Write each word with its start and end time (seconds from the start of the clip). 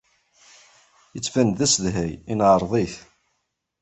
Yettban-d 1.13 1.57
d 1.59 1.61
asedhay. 1.65 2.11
I 2.31 2.33
neɛreḍ-it? 2.39 2.93